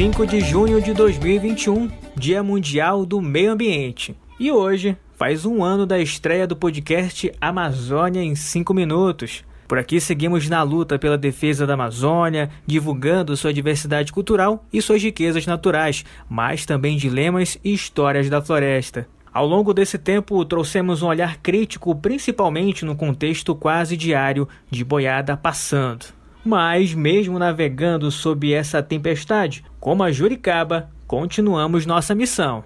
[0.00, 4.16] 5 de junho de 2021, Dia Mundial do Meio Ambiente.
[4.38, 9.44] E hoje faz um ano da estreia do podcast Amazônia em 5 Minutos.
[9.68, 15.02] Por aqui seguimos na luta pela defesa da Amazônia, divulgando sua diversidade cultural e suas
[15.02, 19.06] riquezas naturais, mas também dilemas e histórias da floresta.
[19.30, 25.36] Ao longo desse tempo, trouxemos um olhar crítico, principalmente no contexto quase diário de boiada
[25.36, 26.06] passando.
[26.44, 32.64] Mas, mesmo navegando sob essa tempestade, como a Juricaba, continuamos nossa missão.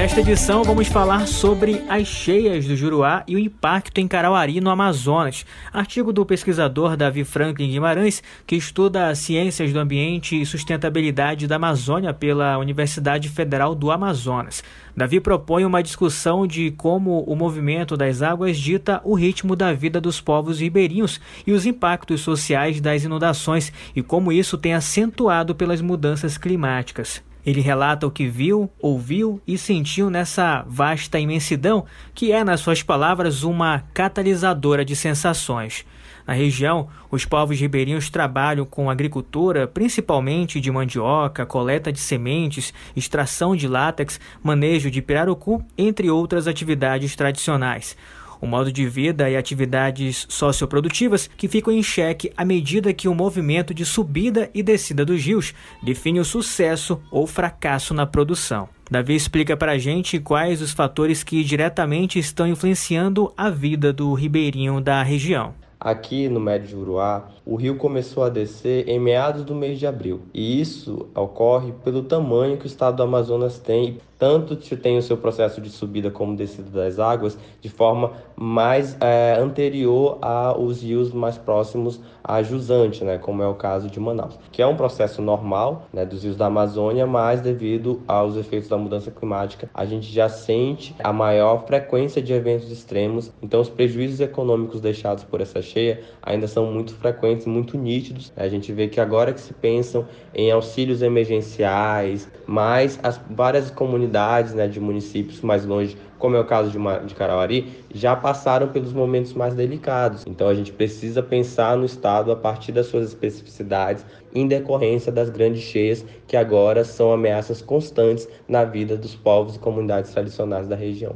[0.00, 4.70] Nesta edição vamos falar sobre as cheias do Juruá e o impacto em Carauari, no
[4.70, 5.44] Amazonas.
[5.72, 12.14] Artigo do pesquisador Davi Franklin Guimarães, que estuda ciências do ambiente e sustentabilidade da Amazônia
[12.14, 14.62] pela Universidade Federal do Amazonas.
[14.96, 20.00] Davi propõe uma discussão de como o movimento das águas dita o ritmo da vida
[20.00, 25.80] dos povos ribeirinhos e os impactos sociais das inundações e como isso tem acentuado pelas
[25.80, 27.26] mudanças climáticas.
[27.48, 32.82] Ele relata o que viu, ouviu e sentiu nessa vasta imensidão, que é, nas suas
[32.82, 35.86] palavras, uma catalisadora de sensações.
[36.26, 43.56] Na região, os povos ribeirinhos trabalham com agricultura, principalmente de mandioca, coleta de sementes, extração
[43.56, 47.96] de látex, manejo de pirarucu, entre outras atividades tradicionais
[48.40, 53.14] o modo de vida e atividades socioprodutivas que ficam em xeque à medida que o
[53.14, 58.68] movimento de subida e descida dos rios define o sucesso ou fracasso na produção.
[58.90, 64.14] Davi explica para a gente quais os fatores que diretamente estão influenciando a vida do
[64.14, 65.54] ribeirinho da região.
[65.80, 70.22] Aqui no Médio Juruá, o rio começou a descer em meados do mês de abril.
[70.34, 75.16] E isso ocorre pelo tamanho que o estado do Amazonas tem tanto tem o seu
[75.16, 81.38] processo de subida como descida das águas de forma mais é, anterior aos rios mais
[81.38, 85.86] próximos a jusante, né, como é o caso de Manaus, que é um processo normal
[85.92, 90.28] né, dos rios da Amazônia, mas devido aos efeitos da mudança climática, a gente já
[90.28, 96.00] sente a maior frequência de eventos extremos, então os prejuízos econômicos deixados por essa cheia
[96.22, 98.32] ainda são muito frequentes, muito nítidos.
[98.36, 104.07] A gente vê que agora que se pensam em auxílios emergenciais, mas as várias comunidades
[104.08, 108.16] comunidades né, de municípios mais longe, como é o caso de, uma, de Carauari, já
[108.16, 110.24] passaram pelos momentos mais delicados.
[110.26, 114.04] Então a gente precisa pensar no Estado a partir das suas especificidades,
[114.34, 119.58] em decorrência das grandes cheias que agora são ameaças constantes na vida dos povos e
[119.58, 121.14] comunidades tradicionais da região.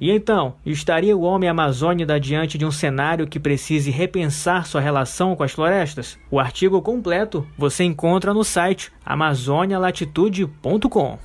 [0.00, 5.36] E então, estaria o homem amazônida diante de um cenário que precise repensar sua relação
[5.36, 6.18] com as florestas?
[6.28, 11.18] O artigo completo você encontra no site amazonialatitude.com.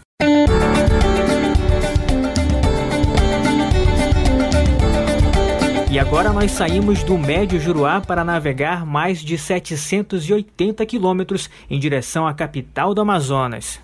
[5.99, 12.25] E agora nós saímos do Médio Juruá para navegar mais de 780 quilômetros em direção
[12.25, 13.81] à capital do Amazonas.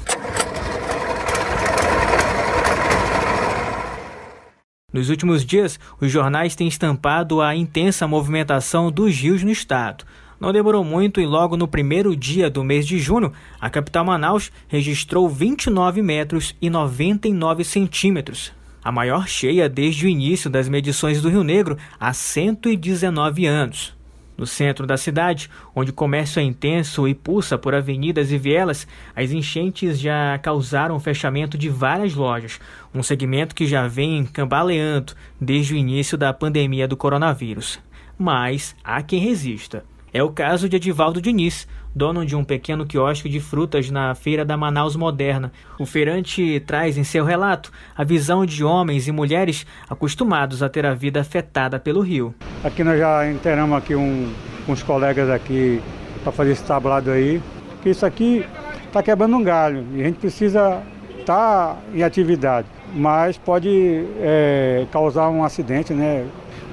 [4.93, 10.05] Nos últimos dias, os jornais têm estampado a intensa movimentação dos rios no estado.
[10.39, 14.53] Não demorou muito e logo no primeiro dia do mês de junho, a capital Manaus
[14.69, 18.53] registrou 29 metros e 99 centímetros,
[18.85, 23.95] a maior cheia desde o início das medições do Rio Negro há 119 anos.
[24.37, 28.87] No centro da cidade, onde o comércio é intenso e pulsa por avenidas e vielas,
[29.15, 32.59] as enchentes já causaram o fechamento de várias lojas,
[32.93, 37.79] um segmento que já vem cambaleando desde o início da pandemia do coronavírus.
[38.19, 39.83] Mas há quem resista.
[40.13, 44.43] É o caso de Edivaldo Diniz, dono de um pequeno quiosque de frutas na feira
[44.43, 45.51] da Manaus Moderna.
[45.79, 50.85] O feirante traz em seu relato a visão de homens e mulheres acostumados a ter
[50.85, 52.35] a vida afetada pelo rio.
[52.63, 54.33] Aqui nós já inteiramos aqui um,
[54.67, 55.81] uns colegas aqui
[56.21, 57.41] para fazer esse tablado aí,
[57.81, 58.45] que isso aqui
[58.85, 60.81] está quebrando um galho e a gente precisa
[61.19, 66.25] estar tá em atividade, mas pode é, causar um acidente, né?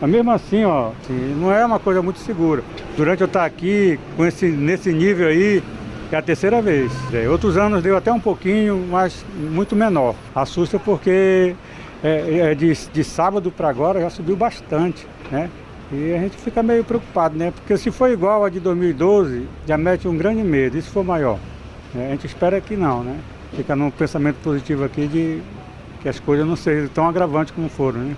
[0.03, 2.65] Mas mesmo assim, ó, assim, não é uma coisa muito segura.
[2.97, 5.63] Durante eu estar aqui, com esse, nesse nível aí,
[6.11, 6.93] é a terceira vez.
[7.15, 10.17] É, outros anos deu até um pouquinho, mas muito menor.
[10.35, 11.55] Assusta porque
[12.03, 15.49] é, é de, de sábado para agora já subiu bastante, né?
[15.93, 17.53] E a gente fica meio preocupado, né?
[17.53, 21.05] Porque se for igual a de 2012, já mete um grande medo, e se for
[21.05, 21.39] maior?
[21.95, 22.09] Né?
[22.09, 23.21] A gente espera que não, né?
[23.55, 25.41] Fica num pensamento positivo aqui de
[26.01, 28.17] que as coisas não sejam tão agravantes como foram, né?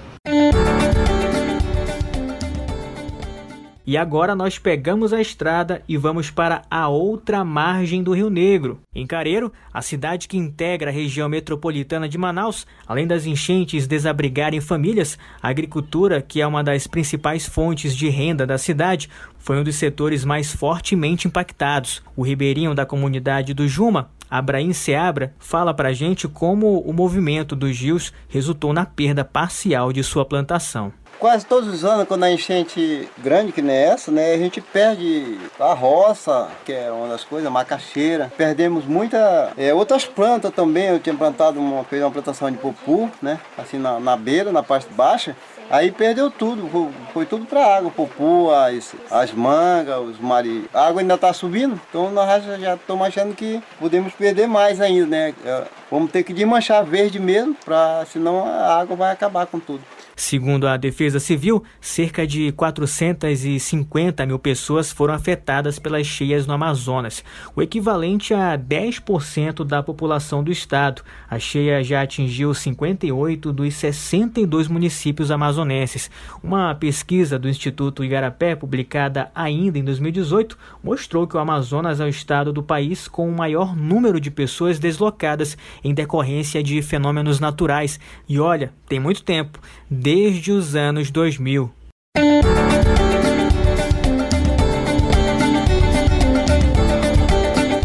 [3.87, 8.81] E agora nós pegamos a estrada e vamos para a outra margem do Rio Negro.
[8.95, 14.59] Em Careiro, a cidade que integra a região metropolitana de Manaus, além das enchentes desabrigarem
[14.59, 19.63] famílias, a agricultura, que é uma das principais fontes de renda da cidade, foi um
[19.63, 22.03] dos setores mais fortemente impactados.
[22.17, 27.55] O ribeirinho da comunidade do Juma, Abraim Seabra, fala para a gente como o movimento
[27.55, 32.31] dos rios resultou na perda parcial de sua plantação quase todos os anos, quando a
[32.31, 37.25] enchente grande que nem essa, né, a gente perde a roça, que é uma das
[37.25, 38.33] coisas, a macaxeira.
[38.37, 40.87] Perdemos muita é, outras plantas também.
[40.87, 44.63] Eu tinha plantado uma, fez uma plantação de popu, né, assim na, na beira, na
[44.63, 45.37] parte baixa.
[45.71, 50.69] Aí perdeu tudo, foi, foi tudo para água, popu, as, as mangas, os mari.
[50.75, 55.07] A água ainda está subindo, então nós já estamos achando que podemos perder mais ainda,
[55.07, 55.35] né?
[55.45, 59.83] É, vamos ter que desmanchar verde mesmo, pra, senão a água vai acabar com tudo.
[60.17, 67.25] Segundo a Defesa Civil, cerca de 450 mil pessoas foram afetadas pelas cheias no Amazonas,
[67.57, 71.03] o equivalente a 10% da população do estado.
[71.29, 76.11] A cheia já atingiu 58 dos 62 municípios amazonenses.
[76.43, 82.09] Uma pesquisa do Instituto Igarapé, publicada ainda em 2018, mostrou que o Amazonas é o
[82.09, 87.99] estado do país com o maior número de pessoas deslocadas em decorrência de fenômenos naturais.
[88.29, 89.59] E olha, tem muito tempo
[90.05, 91.73] desde os anos 2000.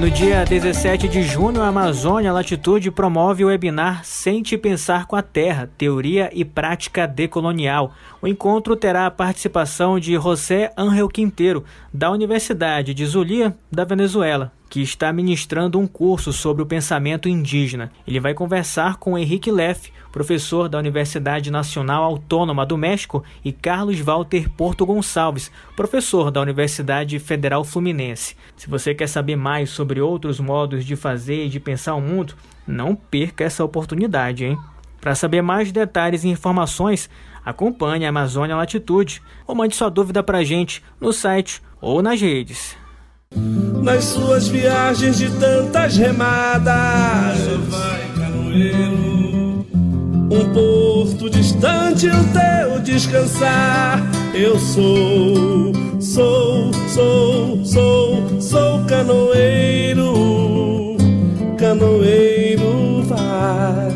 [0.00, 5.20] no dia 17 de junho, a Amazônia Latitude promove o webinar Sente Pensar com a
[5.20, 7.92] Terra, Teoria e Prática Decolonial.
[8.22, 14.50] O encontro terá a participação de José Ángel Quinteiro, da Universidade de Zulia, da Venezuela
[14.70, 17.90] que está ministrando um curso sobre o pensamento indígena.
[18.06, 23.98] Ele vai conversar com Henrique Leff, professor da Universidade Nacional Autônoma do México, e Carlos
[23.98, 28.36] Walter Porto Gonçalves, professor da Universidade Federal Fluminense.
[28.56, 32.34] Se você quer saber mais sobre outros modos de fazer e de pensar o mundo,
[32.64, 34.56] não perca essa oportunidade, hein?
[35.00, 37.10] Para saber mais detalhes e informações,
[37.44, 42.20] acompanhe a Amazônia Latitude ou mande sua dúvida para a gente no site ou nas
[42.20, 42.78] redes
[43.82, 47.38] nas suas viagens de tantas remadas.
[47.68, 49.66] vai, canoeiro,
[50.30, 54.00] um porto distante o teu descansar.
[54.34, 60.12] Eu sou, sou, sou, sou, sou canoeiro,
[61.58, 63.90] canoeiro vai.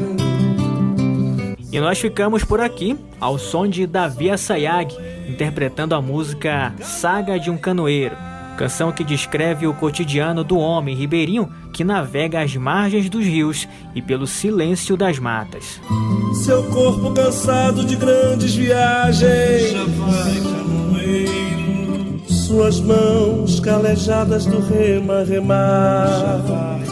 [1.73, 4.97] E nós ficamos por aqui, ao som de Davi Assayag,
[5.29, 11.51] interpretando a música Saga de um Canoeiro canção que descreve o cotidiano do homem ribeirinho
[11.73, 15.81] que navega às margens dos rios e pelo silêncio das matas.
[16.45, 22.23] Seu corpo cansado de grandes viagens, já vai canoeiro.
[22.29, 26.07] Suas mãos calejadas do rema remar.
[26.09, 26.85] Já vai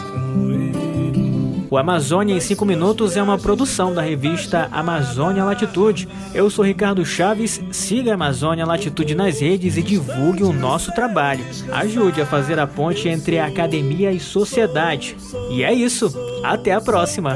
[1.73, 6.07] o Amazônia em 5 Minutos é uma produção da revista Amazônia Latitude.
[6.35, 11.43] Eu sou Ricardo Chaves, siga a Amazônia Latitude nas redes e divulgue o nosso trabalho.
[11.73, 15.17] Ajude a fazer a ponte entre a academia e sociedade.
[15.51, 16.13] E é isso,
[16.45, 17.35] até a próxima!